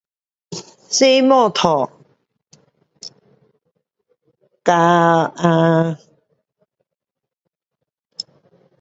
[0.89, 1.91] 做摩托
[4.63, 5.99] 跟啊